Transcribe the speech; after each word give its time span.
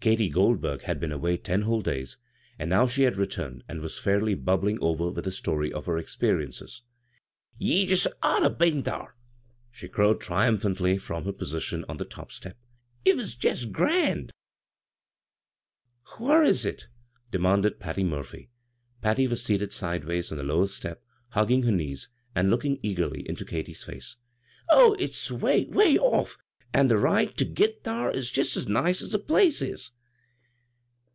Katy 0.00 0.30
Goldberg 0.30 0.80
had 0.84 0.98
been 0.98 1.12
away 1.12 1.36
ten 1.36 1.60
whole 1.60 1.82
days, 1.82 2.16
and 2.58 2.70
now 2.70 2.86
she 2.86 3.02
liad 3.02 3.18
returned 3.18 3.62
and 3.68 3.82
was 3.82 3.98
fairly 3.98 4.32
bubbling 4.34 4.78
over 4.80 5.10
with 5.10 5.26
the 5.26 5.30
story 5.30 5.70
of 5.70 5.84
her 5.84 5.96
exp^ences." 5.96 6.80
Ye 7.58 7.84
jest 7.84 8.06
oughter 8.22 8.48
been 8.48 8.82
thar," 8.82 9.14
she 9.70 9.88
crowed 9.88 10.18
triumphantly, 10.18 10.96
from 10.96 11.26
her 11.26 11.32
position 11.34 11.84
on 11.86 11.98
the 11.98 12.06
top 12.06 12.32
step." 12.32 12.56
It 13.04 13.14
was 13.14 13.34
jest 13.34 13.72
grand 13.72 14.32
I 14.32 16.10
""Whar 16.18 16.44
is 16.44 16.64
it?" 16.64 16.88
demanded 17.30 17.78
Patty 17.78 18.02
Murphy. 18.02 18.48
Patty 19.02 19.26
was 19.26 19.44
seated 19.44 19.70
sideways 19.70 20.32
on 20.32 20.38
the 20.38 20.44
lowest 20.44 20.78
step, 20.78 21.04
hugging 21.32 21.64
her 21.64 21.72
knees, 21.72 22.08
and 22.34 22.48
looking 22.48 22.80
eagerly 22.82 23.28
into 23.28 23.44
Katy's 23.44 23.84
faxx." 23.84 24.16
Oh, 24.70 24.96
it's 24.98 25.30
'way, 25.30 25.66
'way 25.66 25.98
off, 25.98 26.38
an' 26.72 26.86
the 26.86 26.96
ride 26.96 27.36
ter 27.36 27.44
■ 27.44 27.52
git 27.52 27.82
thar 27.82 28.12
Is 28.12 28.30
jest 28.30 28.56
as 28.56 28.68
nice 28.68 29.02
as 29.02 29.10
the 29.10 29.18
place 29.18 29.60
is." 29.60 29.90